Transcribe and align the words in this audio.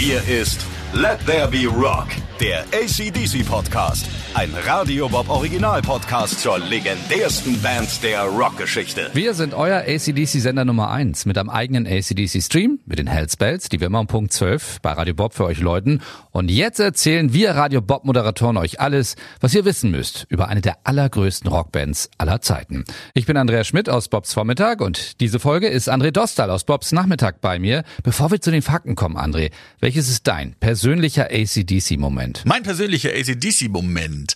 Hier 0.00 0.26
ist 0.26 0.64
Let 0.92 1.24
There 1.24 1.46
Be 1.46 1.68
Rock, 1.68 2.08
der 2.40 2.64
ACDC 2.74 3.46
Podcast. 3.46 4.08
Ein 4.34 4.50
Radio 4.64 5.08
Bob 5.08 5.28
Original 5.28 5.82
Podcast 5.82 6.40
zur 6.40 6.58
legendärsten 6.58 7.60
Band 7.60 8.02
der 8.02 8.22
Rockgeschichte. 8.22 9.10
Wir 9.12 9.34
sind 9.34 9.54
euer 9.54 9.82
ACDC-Sender 9.86 10.64
Nummer 10.64 10.90
eins 10.90 11.26
mit 11.26 11.36
einem 11.36 11.50
eigenen 11.50 11.84
ACDC-Stream 11.86 12.78
mit 12.86 13.00
den 13.00 13.08
Hellspells, 13.08 13.68
die 13.68 13.80
wir 13.80 13.88
immer 13.88 14.00
um 14.00 14.06
Punkt 14.06 14.32
12 14.32 14.80
bei 14.82 14.92
Radio 14.92 15.14
Bob 15.14 15.34
für 15.34 15.44
euch 15.46 15.58
läuten. 15.60 16.00
Und 16.30 16.48
jetzt 16.48 16.78
erzählen 16.78 17.32
wir 17.32 17.52
Radio 17.52 17.80
Bob-Moderatoren 17.80 18.56
euch 18.56 18.80
alles, 18.80 19.16
was 19.40 19.54
ihr 19.54 19.64
wissen 19.64 19.90
müsst 19.90 20.26
über 20.28 20.46
eine 20.48 20.60
der 20.60 20.78
allergrößten 20.84 21.50
Rockbands 21.50 22.08
aller 22.18 22.40
Zeiten. 22.40 22.84
Ich 23.14 23.26
bin 23.26 23.36
Andrea 23.36 23.64
Schmidt 23.64 23.88
aus 23.88 24.08
Bobs 24.08 24.32
Vormittag 24.32 24.80
und 24.80 25.20
diese 25.20 25.40
Folge 25.40 25.66
ist 25.66 25.90
André 25.90 26.12
Dostal 26.12 26.50
aus 26.50 26.64
Bobs 26.64 26.92
Nachmittag 26.92 27.40
bei 27.40 27.58
mir. 27.58 27.82
Bevor 28.04 28.30
wir 28.30 28.40
zu 28.40 28.52
den 28.52 28.62
Fakten 28.62 28.94
kommen, 28.94 29.16
André, 29.16 29.50
welches 29.80 30.08
ist 30.08 30.28
dein 30.28 30.54
persönlicher 30.80 31.28
ACDC-Moment? 31.30 32.44
Mein 32.46 32.62
persönlicher 32.62 33.10
ACDC-Moment. 33.10 34.34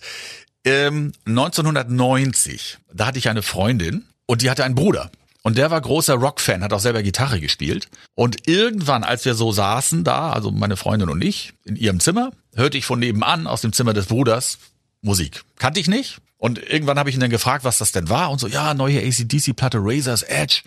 Ähm, 0.63 1.11
1990, 1.25 2.77
da 2.93 3.07
hatte 3.07 3.17
ich 3.17 3.29
eine 3.29 3.41
Freundin 3.41 4.05
und 4.27 4.43
die 4.43 4.51
hatte 4.51 4.63
einen 4.63 4.75
Bruder. 4.75 5.09
Und 5.41 5.57
der 5.57 5.71
war 5.71 5.81
großer 5.81 6.13
Rockfan, 6.13 6.63
hat 6.63 6.71
auch 6.71 6.79
selber 6.79 7.01
Gitarre 7.01 7.39
gespielt. 7.39 7.87
Und 8.13 8.47
irgendwann, 8.47 9.03
als 9.03 9.25
wir 9.25 9.33
so 9.33 9.51
saßen 9.51 10.03
da, 10.03 10.29
also 10.33 10.51
meine 10.51 10.77
Freundin 10.77 11.09
und 11.09 11.23
ich, 11.23 11.53
in 11.63 11.77
ihrem 11.77 11.99
Zimmer, 11.99 12.31
hörte 12.53 12.77
ich 12.77 12.85
von 12.85 12.99
nebenan 12.99 13.47
aus 13.47 13.61
dem 13.61 13.73
Zimmer 13.73 13.93
des 13.93 14.05
Bruders 14.05 14.59
Musik. 15.01 15.41
Kannte 15.57 15.79
ich 15.79 15.87
nicht. 15.87 16.19
Und 16.37 16.59
irgendwann 16.59 16.99
habe 16.99 17.09
ich 17.09 17.15
ihn 17.15 17.21
dann 17.21 17.31
gefragt, 17.31 17.63
was 17.63 17.79
das 17.79 17.91
denn 17.91 18.09
war. 18.09 18.29
Und 18.29 18.39
so, 18.39 18.47
ja, 18.47 18.75
neue 18.75 19.01
ACDC-Platte 19.01 19.79
Razor's 19.81 20.21
Edge. 20.21 20.61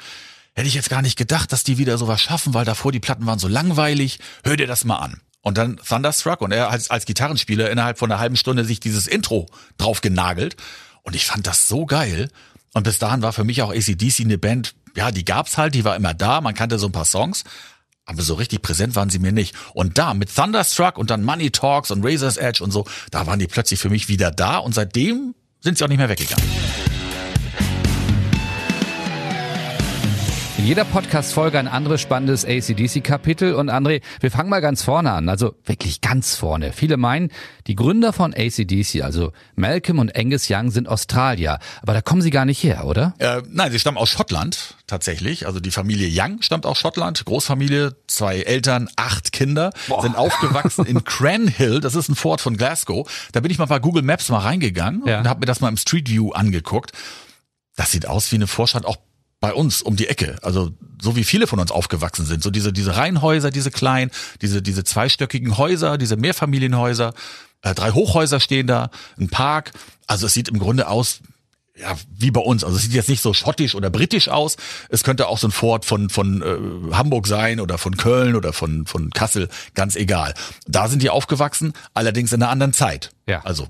Hätte 0.55 0.66
ich 0.66 0.74
jetzt 0.74 0.91
gar 0.91 1.02
nicht 1.02 1.16
gedacht, 1.16 1.52
dass 1.52 1.62
die 1.62 1.78
wieder 1.78 1.98
sowas 1.98 2.20
schaffen, 2.20 2.52
weil 2.52 2.64
davor 2.64 2.91
die 2.91 2.98
Platten 2.98 3.27
waren 3.27 3.38
so 3.38 3.47
langweilig. 3.47 4.19
Hör 4.42 4.56
dir 4.56 4.66
das 4.66 4.84
mal 4.84 4.97
an. 4.97 5.20
Und 5.42 5.56
dann 5.56 5.77
Thunderstruck 5.77 6.41
und 6.41 6.52
er 6.52 6.70
als, 6.70 6.91
als 6.91 7.06
Gitarrenspieler 7.06 7.70
innerhalb 7.70 7.98
von 7.98 8.10
einer 8.10 8.20
halben 8.20 8.36
Stunde 8.36 8.64
sich 8.64 8.81
dieses 8.81 9.06
Intro 9.06 9.47
drauf 9.77 10.00
genagelt. 10.00 10.56
Und 11.03 11.14
ich 11.14 11.27
fand 11.27 11.47
das 11.47 11.69
so 11.69 11.86
geil. 11.86 12.28
Und 12.75 12.83
bis 12.83 12.98
dahin 12.98 13.22
war 13.22 13.33
für 13.33 13.45
mich 13.45 13.62
auch 13.62 13.72
ACDC 13.72 14.20
eine 14.20 14.39
Band, 14.39 14.75
ja, 14.95 15.11
die 15.11 15.25
gab's 15.25 15.56
halt, 15.56 15.75
die 15.75 15.84
war 15.84 15.97
immer 15.97 16.12
da, 16.12 16.41
man 16.41 16.55
kannte 16.55 16.78
so 16.78 16.86
ein 16.86 16.92
paar 16.92 17.05
Songs. 17.05 17.45
Aber 18.05 18.22
so 18.22 18.34
richtig 18.34 18.62
präsent 18.62 18.97
waren 18.97 19.11
sie 19.11 19.19
mir 19.19 19.33
nicht. 19.33 19.55
Und 19.75 19.98
da 19.98 20.14
mit 20.14 20.34
Thunderstruck 20.34 20.97
und 20.97 21.11
dann 21.11 21.25
Money 21.25 21.50
Talks 21.50 21.91
und 21.91 22.05
Razor's 22.05 22.36
Edge 22.36 22.64
und 22.64 22.70
so, 22.70 22.86
da 23.11 23.27
waren 23.27 23.39
die 23.39 23.47
plötzlich 23.47 23.78
für 23.78 23.91
mich 23.91 24.08
wieder 24.08 24.30
da 24.30 24.58
und 24.58 24.75
seitdem 24.75 25.34
sind 25.61 25.78
sie 25.78 25.84
auch 25.84 25.89
nicht 25.89 25.98
mehr 25.98 26.08
weggegangen. 26.08 26.88
Jeder 30.69 30.84
Podcast-Folge 30.84 31.58
ein 31.58 31.66
anderes 31.66 32.02
spannendes 32.02 32.44
ACDC-Kapitel. 32.44 33.55
Und 33.55 33.70
André, 33.70 34.02
wir 34.20 34.30
fangen 34.30 34.50
mal 34.50 34.61
ganz 34.61 34.83
vorne 34.83 35.12
an, 35.12 35.30
also 35.30 35.55
wirklich 35.64 36.02
ganz 36.02 36.36
vorne. 36.36 36.74
Viele 36.74 36.98
meinen, 36.98 37.30
die 37.66 37.74
Gründer 37.74 38.12
von 38.12 38.34
ACDC, 38.34 39.00
also 39.02 39.33
Malcolm 39.56 39.98
und 39.98 40.14
Angus 40.14 40.48
Young, 40.50 40.70
sind 40.70 40.86
Australier. 40.86 41.58
Aber 41.80 41.94
da 41.94 42.02
kommen 42.02 42.20
sie 42.20 42.28
gar 42.28 42.44
nicht 42.44 42.62
her, 42.62 42.84
oder? 42.84 43.14
Äh, 43.16 43.41
nein, 43.48 43.72
sie 43.72 43.78
stammen 43.78 43.96
aus 43.96 44.11
Schottland 44.11 44.74
tatsächlich. 44.86 45.46
Also 45.46 45.58
die 45.58 45.70
Familie 45.70 46.11
Young 46.12 46.42
stammt 46.42 46.66
aus 46.66 46.77
Schottland. 46.77 47.24
Großfamilie, 47.24 47.96
zwei 48.06 48.41
Eltern, 48.41 48.91
acht 48.96 49.33
Kinder, 49.33 49.70
Boah. 49.89 50.02
sind 50.02 50.19
aufgewachsen 50.19 50.84
in 50.84 51.02
Cranhill. 51.05 51.80
Das 51.80 51.94
ist 51.94 52.11
ein 52.11 52.14
Fort 52.14 52.42
von 52.42 52.58
Glasgow. 52.58 53.11
Da 53.33 53.41
bin 53.41 53.50
ich 53.50 53.56
mal 53.56 53.64
bei 53.64 53.78
Google 53.78 54.02
Maps 54.02 54.28
mal 54.28 54.41
reingegangen 54.41 55.05
ja. 55.06 55.20
und 55.20 55.28
habe 55.30 55.41
mir 55.41 55.46
das 55.46 55.62
mal 55.62 55.70
im 55.70 55.78
Street 55.78 56.11
View 56.11 56.33
angeguckt. 56.33 56.92
Das 57.74 57.92
sieht 57.92 58.06
aus 58.06 58.33
wie 58.33 58.36
eine 58.36 58.48
Vorstadt, 58.48 58.84
auch 58.84 58.96
bei 59.41 59.53
uns 59.53 59.83
um 59.83 59.97
die 59.97 60.08
Ecke. 60.08 60.36
Also 60.42 60.70
so 61.00 61.17
wie 61.17 61.25
viele 61.25 61.47
von 61.47 61.61
uns 61.61 61.70
aufgewachsen 61.70 62.27
sind. 62.27 62.42
So 62.42 62.50
diese, 62.50 62.72
diese 62.72 62.97
Reihenhäuser, 62.97 63.50
diese 63.50 63.70
kleinen, 63.70 64.11
diese, 64.42 64.62
diese 64.62 64.84
zweistöckigen 64.84 65.56
Häuser, 65.58 65.98
diese 65.98 66.17
Mehrfamilienhäuser. 66.17 67.14
Äh, 67.62 67.75
drei 67.75 67.92
Hochhäuser 67.92 68.41
stehen 68.41 68.67
da, 68.67 68.91
ein 69.19 69.28
Park. 69.28 69.72
Also 70.06 70.27
es 70.27 70.34
sieht 70.34 70.48
im 70.48 70.58
Grunde 70.58 70.89
aus, 70.89 71.20
ja, 71.80 71.97
wie 72.17 72.30
bei 72.30 72.40
uns. 72.40 72.64
Also 72.64 72.77
es 72.77 72.83
sieht 72.83 72.92
jetzt 72.92 73.08
nicht 73.08 73.23
so 73.23 73.33
schottisch 73.33 73.74
oder 73.74 73.90
britisch 73.90 74.29
aus. 74.29 74.57
Es 74.89 75.05
könnte 75.05 75.29
auch 75.29 75.39
so 75.39 75.48
ein 75.48 75.52
Fort 75.52 75.85
von, 75.85 76.11
von 76.11 76.42
äh, 76.42 76.95
Hamburg 76.95 77.27
sein 77.27 77.61
oder 77.61 77.79
von 77.79 77.96
Köln 77.96 78.35
oder 78.35 78.52
von, 78.52 78.86
von 78.86 79.11
Kassel, 79.11 79.48
ganz 79.74 79.95
egal. 79.95 80.35
Da 80.67 80.89
sind 80.89 81.02
die 81.02 81.11
aufgewachsen, 81.11 81.73
allerdings 81.95 82.33
in 82.33 82.42
einer 82.42 82.51
anderen 82.51 82.73
Zeit. 82.73 83.11
Ja. 83.27 83.45
Also 83.45 83.68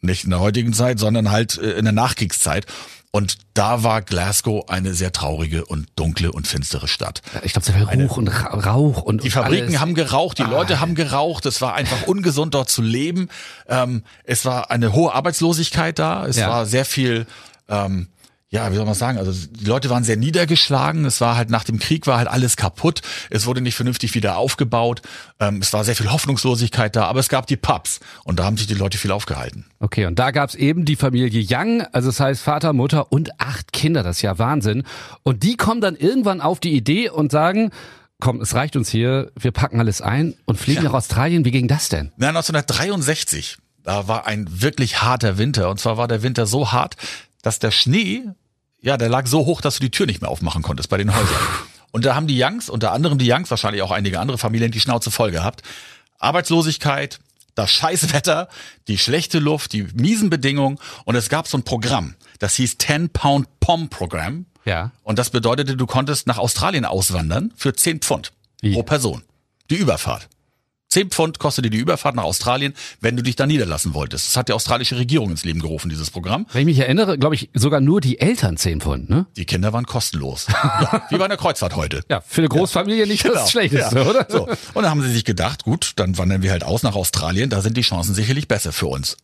nicht 0.00 0.24
in 0.24 0.30
der 0.30 0.40
heutigen 0.40 0.72
Zeit, 0.72 0.98
sondern 0.98 1.30
halt 1.30 1.58
äh, 1.58 1.72
in 1.72 1.84
der 1.84 1.92
Nachkriegszeit. 1.92 2.66
Und 3.12 3.38
da 3.54 3.82
war 3.82 4.02
Glasgow 4.02 4.68
eine 4.68 4.94
sehr 4.94 5.10
traurige 5.10 5.64
und 5.64 5.88
dunkle 5.96 6.30
und 6.30 6.46
finstere 6.46 6.86
Stadt. 6.86 7.22
Ich 7.42 7.52
glaube, 7.52 7.66
sehr 7.66 7.74
viel 7.74 8.02
Ruch 8.02 8.16
und 8.16 8.28
Rauch 8.28 9.02
und 9.02 9.24
die 9.24 9.30
Fabriken 9.30 9.68
alles. 9.68 9.80
haben 9.80 9.94
geraucht, 9.94 10.38
die 10.38 10.44
ah. 10.44 10.50
Leute 10.50 10.78
haben 10.78 10.94
geraucht. 10.94 11.44
Es 11.46 11.60
war 11.60 11.74
einfach 11.74 12.06
ungesund 12.06 12.54
dort 12.54 12.70
zu 12.70 12.82
leben. 12.82 13.28
Ähm, 13.68 14.04
es 14.22 14.44
war 14.44 14.70
eine 14.70 14.92
hohe 14.92 15.12
Arbeitslosigkeit 15.12 15.98
da. 15.98 16.24
Es 16.24 16.36
ja. 16.36 16.48
war 16.48 16.66
sehr 16.66 16.84
viel 16.84 17.26
ähm, 17.68 18.06
ja, 18.52 18.72
wie 18.72 18.76
soll 18.76 18.84
man 18.84 18.94
sagen, 18.94 19.16
also 19.16 19.32
die 19.32 19.64
Leute 19.64 19.90
waren 19.90 20.02
sehr 20.02 20.16
niedergeschlagen, 20.16 21.04
es 21.04 21.20
war 21.20 21.36
halt 21.36 21.50
nach 21.50 21.62
dem 21.62 21.78
Krieg 21.78 22.08
war 22.08 22.18
halt 22.18 22.26
alles 22.26 22.56
kaputt, 22.56 23.00
es 23.30 23.46
wurde 23.46 23.60
nicht 23.60 23.76
vernünftig 23.76 24.14
wieder 24.14 24.36
aufgebaut, 24.36 25.02
ähm, 25.38 25.58
es 25.62 25.72
war 25.72 25.84
sehr 25.84 25.94
viel 25.94 26.10
Hoffnungslosigkeit 26.10 26.96
da, 26.96 27.04
aber 27.06 27.20
es 27.20 27.28
gab 27.28 27.46
die 27.46 27.56
Pubs 27.56 28.00
und 28.24 28.40
da 28.40 28.44
haben 28.44 28.56
sich 28.56 28.66
die 28.66 28.74
Leute 28.74 28.98
viel 28.98 29.12
aufgehalten. 29.12 29.66
Okay, 29.78 30.06
und 30.06 30.18
da 30.18 30.32
gab's 30.32 30.56
eben 30.56 30.84
die 30.84 30.96
Familie 30.96 31.46
Young, 31.48 31.82
also 31.92 32.08
das 32.08 32.18
heißt 32.18 32.42
Vater, 32.42 32.72
Mutter 32.72 33.12
und 33.12 33.40
acht 33.40 33.72
Kinder, 33.72 34.02
das 34.02 34.16
ist 34.16 34.22
ja 34.22 34.38
Wahnsinn. 34.38 34.82
Und 35.22 35.44
die 35.44 35.56
kommen 35.56 35.80
dann 35.80 35.94
irgendwann 35.94 36.40
auf 36.40 36.58
die 36.58 36.72
Idee 36.72 37.08
und 37.08 37.30
sagen, 37.30 37.70
komm, 38.18 38.40
es 38.40 38.54
reicht 38.54 38.74
uns 38.74 38.88
hier, 38.88 39.30
wir 39.38 39.52
packen 39.52 39.78
alles 39.78 40.02
ein 40.02 40.34
und 40.44 40.58
fliegen 40.58 40.82
ja. 40.82 40.88
nach 40.88 40.94
Australien. 40.94 41.44
Wie 41.44 41.52
ging 41.52 41.68
das 41.68 41.88
denn? 41.88 42.10
Na, 42.16 42.28
1963 42.28 43.58
da 43.82 44.08
war 44.08 44.26
ein 44.26 44.46
wirklich 44.60 45.02
harter 45.02 45.38
Winter. 45.38 45.70
Und 45.70 45.80
zwar 45.80 45.96
war 45.96 46.08
der 46.08 46.22
Winter 46.22 46.46
so 46.46 46.72
hart, 46.72 46.96
dass 47.42 47.58
der 47.58 47.70
Schnee 47.70 48.24
ja, 48.82 48.96
der 48.96 49.08
lag 49.08 49.26
so 49.26 49.46
hoch, 49.46 49.60
dass 49.60 49.76
du 49.76 49.80
die 49.80 49.90
Tür 49.90 50.06
nicht 50.06 50.20
mehr 50.20 50.30
aufmachen 50.30 50.62
konntest 50.62 50.88
bei 50.88 50.96
den 50.96 51.14
Häusern. 51.14 51.36
Und 51.92 52.04
da 52.04 52.14
haben 52.14 52.26
die 52.26 52.40
Youngs, 52.40 52.68
unter 52.68 52.92
anderem 52.92 53.18
die 53.18 53.30
Youngs, 53.30 53.50
wahrscheinlich 53.50 53.82
auch 53.82 53.90
einige 53.90 54.20
andere 54.20 54.38
Familien, 54.38 54.70
die 54.70 54.80
Schnauze 54.80 55.10
voll 55.10 55.32
gehabt. 55.32 55.62
Arbeitslosigkeit, 56.18 57.18
das 57.54 57.70
Scheißwetter, 57.72 58.48
die 58.86 58.96
schlechte 58.96 59.38
Luft, 59.38 59.72
die 59.72 59.88
miesen 59.94 60.30
Bedingungen. 60.30 60.78
Und 61.04 61.16
es 61.16 61.28
gab 61.28 61.48
so 61.48 61.58
ein 61.58 61.64
Programm, 61.64 62.14
das 62.38 62.54
hieß 62.54 62.78
10 62.78 63.10
Pound 63.10 63.48
Pom 63.60 63.88
Programm. 63.88 64.46
Ja. 64.64 64.92
Und 65.02 65.18
das 65.18 65.30
bedeutete, 65.30 65.76
du 65.76 65.86
konntest 65.86 66.26
nach 66.26 66.38
Australien 66.38 66.84
auswandern 66.84 67.52
für 67.56 67.74
10 67.74 68.00
Pfund 68.00 68.32
Wie? 68.60 68.74
pro 68.74 68.82
Person. 68.82 69.22
Die 69.68 69.76
Überfahrt. 69.76 70.28
10 70.90 71.10
Pfund 71.10 71.38
kostete 71.38 71.70
die 71.70 71.78
Überfahrt 71.78 72.16
nach 72.16 72.24
Australien, 72.24 72.74
wenn 73.00 73.16
du 73.16 73.22
dich 73.22 73.36
da 73.36 73.46
niederlassen 73.46 73.94
wolltest. 73.94 74.28
Das 74.28 74.36
hat 74.36 74.48
die 74.48 74.52
australische 74.52 74.96
Regierung 74.96 75.30
ins 75.30 75.44
Leben 75.44 75.60
gerufen, 75.60 75.88
dieses 75.88 76.10
Programm. 76.10 76.46
Wenn 76.52 76.62
ich 76.62 76.66
mich 76.66 76.78
erinnere, 76.80 77.16
glaube 77.16 77.36
ich, 77.36 77.48
sogar 77.54 77.80
nur 77.80 78.00
die 78.00 78.18
Eltern 78.18 78.56
10 78.56 78.80
Pfund, 78.80 79.08
ne? 79.08 79.26
Die 79.36 79.44
Kinder 79.44 79.72
waren 79.72 79.86
kostenlos. 79.86 80.46
ja, 80.50 81.06
wie 81.08 81.16
bei 81.16 81.24
einer 81.24 81.36
Kreuzfahrt 81.36 81.76
heute. 81.76 82.02
Ja, 82.10 82.20
für 82.20 82.40
eine 82.40 82.48
Großfamilie 82.48 83.06
nicht 83.06 83.22
genau. 83.22 83.36
das 83.36 83.52
Schlechteste, 83.52 84.00
ja. 84.00 84.06
oder? 84.06 84.26
So. 84.28 84.48
Und 84.48 84.82
dann 84.82 84.90
haben 84.90 85.02
sie 85.02 85.12
sich 85.12 85.24
gedacht, 85.24 85.62
gut, 85.62 85.92
dann 85.96 86.18
wandern 86.18 86.42
wir 86.42 86.50
halt 86.50 86.64
aus 86.64 86.82
nach 86.82 86.96
Australien, 86.96 87.50
da 87.50 87.60
sind 87.60 87.76
die 87.76 87.82
Chancen 87.82 88.14
sicherlich 88.14 88.48
besser 88.48 88.72
für 88.72 88.88
uns. 88.88 89.16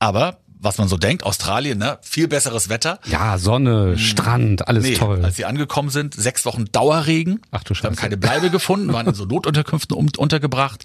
Aber 0.00 0.40
was 0.64 0.78
man 0.78 0.88
so 0.88 0.96
denkt, 0.96 1.22
Australien, 1.24 1.78
ne? 1.78 1.98
Viel 2.02 2.28
besseres 2.28 2.68
Wetter. 2.68 2.98
Ja, 3.06 3.38
Sonne, 3.38 3.92
hm. 3.92 3.98
Strand, 3.98 4.68
alles 4.68 4.84
nee, 4.84 4.94
toll. 4.94 5.24
Als 5.24 5.36
sie 5.36 5.44
angekommen 5.44 5.90
sind, 5.90 6.14
sechs 6.14 6.44
Wochen 6.44 6.66
Dauerregen. 6.72 7.40
Ach 7.50 7.62
du 7.62 7.74
Scheiße. 7.74 7.86
haben 7.86 7.96
keine 7.96 8.16
Bleibe 8.16 8.50
gefunden, 8.50 8.92
waren 8.92 9.06
in 9.06 9.14
so 9.14 9.24
Notunterkünften 9.24 9.96
untergebracht. 9.96 10.84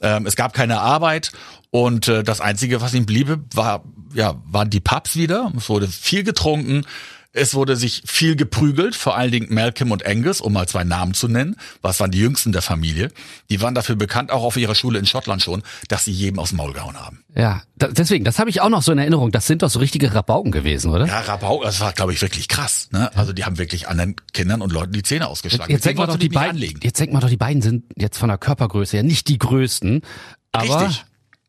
Ähm, 0.00 0.26
es 0.26 0.36
gab 0.36 0.52
keine 0.52 0.80
Arbeit 0.80 1.32
und 1.70 2.08
äh, 2.08 2.22
das 2.22 2.40
Einzige, 2.40 2.80
was 2.80 2.94
ihm 2.94 3.06
bliebe, 3.06 3.40
war, 3.54 3.84
ja, 4.12 4.34
waren 4.46 4.70
die 4.70 4.80
Pubs 4.80 5.16
wieder. 5.16 5.52
Es 5.56 5.68
wurde 5.68 5.88
viel 5.88 6.24
getrunken. 6.24 6.84
Es 7.36 7.54
wurde 7.54 7.74
sich 7.74 8.04
viel 8.06 8.36
geprügelt, 8.36 8.94
vor 8.94 9.16
allen 9.16 9.32
Dingen 9.32 9.52
Malcolm 9.52 9.90
und 9.90 10.06
Angus, 10.06 10.40
um 10.40 10.52
mal 10.52 10.68
zwei 10.68 10.84
Namen 10.84 11.14
zu 11.14 11.26
nennen. 11.26 11.56
Was 11.82 11.98
waren 11.98 12.12
die 12.12 12.20
jüngsten 12.20 12.52
der 12.52 12.62
Familie? 12.62 13.10
Die 13.50 13.60
waren 13.60 13.74
dafür 13.74 13.96
bekannt, 13.96 14.30
auch 14.30 14.44
auf 14.44 14.56
ihrer 14.56 14.76
Schule 14.76 15.00
in 15.00 15.04
Schottland 15.04 15.42
schon, 15.42 15.64
dass 15.88 16.04
sie 16.04 16.12
jedem 16.12 16.38
aus 16.38 16.50
dem 16.50 16.58
Maul 16.58 16.72
gehauen 16.72 16.94
haben. 16.94 17.24
Ja, 17.34 17.62
da, 17.74 17.88
deswegen, 17.88 18.24
das 18.24 18.38
habe 18.38 18.50
ich 18.50 18.60
auch 18.60 18.68
noch 18.68 18.82
so 18.82 18.92
in 18.92 18.98
Erinnerung. 18.98 19.32
Das 19.32 19.48
sind 19.48 19.62
doch 19.62 19.68
so 19.70 19.80
richtige 19.80 20.14
Rabauken 20.14 20.52
gewesen, 20.52 20.92
oder? 20.92 21.06
Ja, 21.06 21.20
Rabauken, 21.22 21.66
das 21.66 21.80
war, 21.80 21.92
glaube 21.92 22.12
ich, 22.12 22.22
wirklich 22.22 22.46
krass. 22.46 22.88
Ne? 22.92 23.10
Also 23.16 23.32
die 23.32 23.44
haben 23.44 23.58
wirklich 23.58 23.88
anderen 23.88 24.14
Kindern 24.32 24.62
und 24.62 24.72
Leuten 24.72 24.92
die 24.92 25.02
Zähne 25.02 25.26
ausgeschlagen. 25.26 25.72
Jetzt, 25.72 25.78
jetzt 25.78 25.86
denkt 25.86 25.98
man 25.98 26.08
doch, 26.08 26.16
die 26.16 26.28
beiden, 26.28 26.60
jetzt 26.60 27.00
denkt 27.00 27.12
man 27.12 27.20
doch, 27.20 27.28
die 27.28 27.36
beiden 27.36 27.62
sind 27.62 27.84
jetzt 27.96 28.16
von 28.16 28.28
der 28.28 28.38
Körpergröße 28.38 28.96
ja 28.96 29.02
nicht 29.02 29.26
die 29.26 29.38
größten. 29.38 30.02
Aber 30.52 30.82
Richtig. 30.82 31.04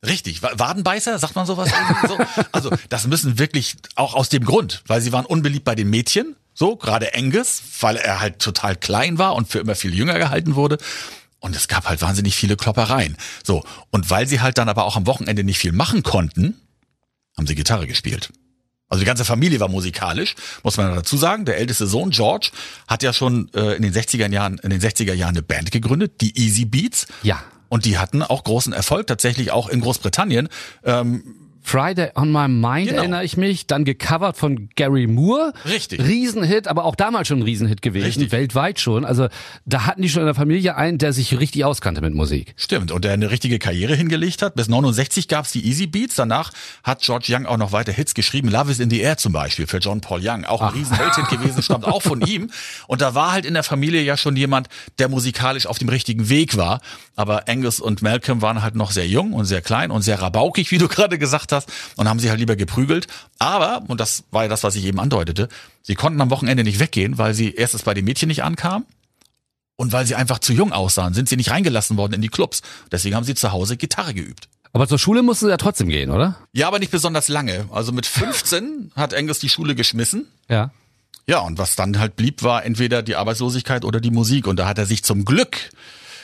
Richtig, 0.05 0.41
Wadenbeißer, 0.41 1.17
sagt 1.19 1.35
man 1.35 1.45
sowas? 1.45 1.69
so? 2.07 2.17
Also 2.51 2.71
das 2.89 3.07
müssen 3.07 3.39
wirklich 3.39 3.75
auch 3.95 4.13
aus 4.13 4.29
dem 4.29 4.45
Grund, 4.45 4.83
weil 4.87 5.01
sie 5.01 5.11
waren 5.11 5.25
unbeliebt 5.25 5.65
bei 5.65 5.75
den 5.75 5.89
Mädchen, 5.89 6.35
so 6.53 6.75
gerade 6.75 7.13
Angus, 7.15 7.61
weil 7.81 7.97
er 7.97 8.19
halt 8.19 8.39
total 8.39 8.75
klein 8.75 9.17
war 9.17 9.35
und 9.35 9.49
für 9.49 9.59
immer 9.59 9.75
viel 9.75 9.93
jünger 9.93 10.17
gehalten 10.17 10.55
wurde. 10.55 10.77
Und 11.39 11.55
es 11.55 11.67
gab 11.67 11.87
halt 11.87 12.01
wahnsinnig 12.01 12.35
viele 12.35 12.57
Kloppereien. 12.57 13.17
So, 13.43 13.63
und 13.91 14.09
weil 14.09 14.27
sie 14.27 14.41
halt 14.41 14.57
dann 14.57 14.69
aber 14.69 14.85
auch 14.85 14.95
am 14.95 15.05
Wochenende 15.05 15.43
nicht 15.43 15.59
viel 15.59 15.73
machen 15.73 16.01
konnten, 16.01 16.59
haben 17.37 17.45
sie 17.45 17.55
Gitarre 17.55 17.87
gespielt. 17.87 18.31
Also 18.87 19.01
die 19.01 19.05
ganze 19.05 19.25
Familie 19.25 19.59
war 19.59 19.67
musikalisch, 19.67 20.35
muss 20.63 20.77
man 20.77 20.93
dazu 20.95 21.17
sagen. 21.17 21.45
Der 21.45 21.57
älteste 21.57 21.87
Sohn 21.87 22.11
George 22.11 22.51
hat 22.87 23.03
ja 23.03 23.13
schon 23.13 23.51
äh, 23.53 23.73
in 23.73 23.81
den 23.81 23.93
60er 23.93 24.31
Jahren 24.31 24.59
in 24.59 24.69
den 24.69 24.79
60er 24.79 25.13
Jahren 25.13 25.35
eine 25.35 25.41
Band 25.41 25.71
gegründet, 25.71 26.21
die 26.21 26.37
Easy 26.37 26.65
Beats. 26.65 27.07
Ja. 27.23 27.43
Und 27.69 27.85
die 27.85 27.97
hatten 27.97 28.21
auch 28.21 28.43
großen 28.43 28.73
Erfolg, 28.73 29.07
tatsächlich 29.07 29.51
auch 29.51 29.69
in 29.69 29.81
Großbritannien. 29.81 30.49
Ähm, 30.83 31.23
Friday 31.65 32.11
on 32.15 32.31
My 32.31 32.47
Mind 32.47 32.89
Genau. 32.89 32.99
erinnere 33.01 33.23
ich 33.23 33.37
mich, 33.37 33.65
dann 33.65 33.85
gecovert 33.85 34.37
von 34.37 34.69
Gary 34.75 35.07
Moore. 35.07 35.51
Richtig. 35.65 35.99
Riesenhit, 35.99 36.67
aber 36.67 36.85
auch 36.85 36.95
damals 36.95 37.27
schon 37.27 37.39
ein 37.39 37.41
Riesenhit 37.41 37.81
gewesen, 37.81 38.05
Richtig. 38.05 38.31
weltweit 38.31 38.79
schon. 38.79 39.03
Also 39.03 39.27
da 39.65 39.85
hatten 39.87 40.03
die 40.03 40.09
schon 40.09 40.21
in 40.21 40.27
der 40.27 40.35
Familie 40.35 40.75
einen, 40.75 40.99
der 40.99 41.11
sich 41.11 41.39
richtig 41.39 41.65
auskannte 41.65 42.01
mit 42.01 42.13
Musik. 42.13 42.53
Stimmt, 42.55 42.91
und 42.91 43.03
der 43.03 43.13
eine 43.13 43.31
richtige 43.31 43.57
Karriere 43.57 43.95
hingelegt 43.95 44.43
hat. 44.43 44.53
Bis 44.53 44.67
69 44.67 45.27
gab's 45.27 45.51
die 45.51 45.65
Easy 45.65 45.87
Beats. 45.87 46.15
Danach 46.15 46.51
hat 46.83 47.01
George 47.01 47.25
Young 47.29 47.47
auch 47.47 47.57
noch 47.57 47.71
weiter 47.71 47.91
Hits 47.91 48.13
geschrieben. 48.13 48.49
Love 48.49 48.69
is 48.71 48.79
in 48.79 48.91
the 48.91 48.99
Air 49.01 49.17
zum 49.17 49.33
Beispiel 49.33 49.65
für 49.65 49.79
John 49.79 50.01
Paul 50.01 50.19
Young. 50.23 50.45
Auch 50.45 50.61
ein 50.61 50.69
Riesenhit 50.73 51.29
gewesen, 51.31 51.63
stammt 51.63 51.85
auch 51.85 52.03
von 52.03 52.21
ihm. 52.21 52.51
Und 52.87 53.01
da 53.01 53.15
war 53.15 53.31
halt 53.31 53.43
in 53.45 53.55
der 53.55 53.63
Familie 53.63 54.03
ja 54.03 54.17
schon 54.17 54.35
jemand, 54.35 54.67
der 54.99 55.09
musikalisch 55.09 55.65
auf 55.65 55.79
dem 55.79 55.89
richtigen 55.89 56.29
Weg 56.29 56.57
war. 56.57 56.79
Aber 57.15 57.49
Angus 57.49 57.79
und 57.79 58.03
Malcolm 58.03 58.43
waren 58.43 58.61
halt 58.61 58.75
noch 58.75 58.91
sehr 58.91 59.07
jung 59.07 59.33
und 59.33 59.45
sehr 59.45 59.61
klein 59.61 59.89
und 59.89 60.03
sehr 60.03 60.21
rabaukig, 60.21 60.69
wie 60.69 60.77
du 60.77 60.87
gerade 60.87 61.17
gesagt 61.17 61.51
hast, 61.53 61.54
und 61.95 62.09
haben 62.09 62.19
sich 62.19 62.29
halt 62.29 62.39
lieber 62.39 62.55
geprügelt. 62.55 63.07
Aber, 63.39 63.83
und 63.87 63.99
das 63.99 64.23
war 64.31 64.43
ja 64.43 64.49
das, 64.49 64.63
was 64.63 64.75
ich 64.75 64.85
eben 64.85 64.99
andeutete, 64.99 65.49
sie 65.81 65.95
konnten 65.95 66.19
am 66.21 66.29
Wochenende 66.29 66.63
nicht 66.63 66.79
weggehen, 66.79 67.17
weil 67.17 67.33
sie 67.33 67.53
erstens 67.53 67.83
bei 67.83 67.93
den 67.93 68.05
Mädchen 68.05 68.27
nicht 68.27 68.43
ankamen 68.43 68.85
und 69.75 69.91
weil 69.91 70.05
sie 70.05 70.15
einfach 70.15 70.39
zu 70.39 70.53
jung 70.53 70.71
aussahen, 70.71 71.13
sind 71.13 71.29
sie 71.29 71.37
nicht 71.37 71.51
reingelassen 71.51 71.97
worden 71.97 72.13
in 72.13 72.21
die 72.21 72.29
Clubs. 72.29 72.61
Deswegen 72.91 73.15
haben 73.15 73.25
sie 73.25 73.35
zu 73.35 73.51
Hause 73.51 73.77
Gitarre 73.77 74.13
geübt. 74.13 74.47
Aber 74.73 74.87
zur 74.87 74.99
Schule 74.99 75.23
mussten 75.23 75.45
sie 75.45 75.51
ja 75.51 75.57
trotzdem 75.57 75.87
gehen, 75.87 76.11
oder? 76.11 76.35
Ja, 76.51 76.67
aber 76.67 76.79
nicht 76.79 76.91
besonders 76.91 77.29
lange. 77.29 77.65
Also 77.71 77.93
mit 77.93 78.05
15 78.05 78.91
hat 78.95 79.13
Angus 79.13 79.39
die 79.39 79.49
Schule 79.49 79.73
geschmissen. 79.73 80.27
Ja. 80.49 80.71
Ja, 81.27 81.39
und 81.39 81.57
was 81.57 81.75
dann 81.75 81.97
halt 81.97 82.15
blieb, 82.15 82.43
war 82.43 82.65
entweder 82.65 83.01
die 83.01 83.15
Arbeitslosigkeit 83.15 83.83
oder 83.83 83.99
die 83.99 84.11
Musik. 84.11 84.47
Und 84.47 84.57
da 84.57 84.67
hat 84.67 84.77
er 84.77 84.85
sich 84.85 85.03
zum 85.03 85.25
Glück 85.25 85.57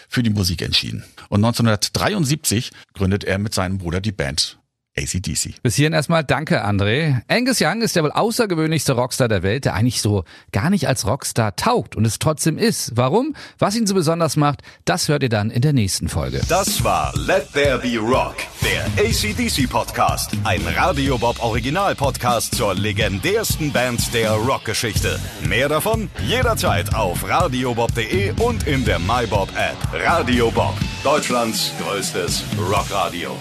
für 0.09 0.21
die 0.21 0.29
Musik 0.29 0.61
entschieden. 0.61 1.05
Und 1.29 1.43
1973 1.45 2.71
gründet 2.93 3.23
er 3.23 3.37
mit 3.37 3.53
seinem 3.53 3.77
Bruder 3.77 4.01
die 4.01 4.11
Band 4.11 4.57
ACDC. 4.97 5.61
Bis 5.63 5.75
hierhin 5.75 5.93
erstmal 5.93 6.23
danke, 6.23 6.65
André. 6.65 7.21
Angus 7.27 7.61
Young 7.61 7.81
ist 7.81 7.95
der 7.95 8.03
wohl 8.03 8.11
außergewöhnlichste 8.11 8.93
Rockstar 8.93 9.27
der 9.29 9.41
Welt, 9.41 9.65
der 9.65 9.73
eigentlich 9.73 10.01
so 10.01 10.25
gar 10.51 10.69
nicht 10.69 10.87
als 10.87 11.05
Rockstar 11.05 11.55
taugt 11.55 11.95
und 11.95 12.05
es 12.05 12.19
trotzdem 12.19 12.57
ist. 12.57 12.91
Warum? 12.95 13.35
Was 13.57 13.75
ihn 13.75 13.87
so 13.87 13.93
besonders 13.93 14.35
macht, 14.35 14.61
das 14.85 15.07
hört 15.07 15.23
ihr 15.23 15.29
dann 15.29 15.49
in 15.49 15.61
der 15.61 15.73
nächsten 15.73 16.09
Folge. 16.09 16.41
Das 16.49 16.83
war 16.83 17.13
Let 17.15 17.53
There 17.53 17.79
Be 17.79 17.97
Rock, 17.97 18.35
der 18.61 18.85
ACDC 19.03 19.69
Podcast. 19.69 20.31
Ein 20.43 20.61
Radio 20.75 21.17
Bob 21.17 21.41
Original 21.41 21.95
Podcast 21.95 22.55
zur 22.55 22.75
legendärsten 22.75 23.71
Band 23.71 24.13
der 24.13 24.31
Rockgeschichte. 24.31 25.19
Mehr 25.47 25.69
davon 25.69 26.09
jederzeit 26.27 26.93
auf 26.93 27.27
radiobob.de 27.27 28.33
und 28.41 28.67
in 28.67 28.83
der 28.83 28.99
MyBob 28.99 29.49
App. 29.55 29.77
Radio 29.93 30.51
Bob, 30.51 30.75
Deutschlands 31.03 31.71
größtes 31.79 32.43
Rockradio. 32.59 33.37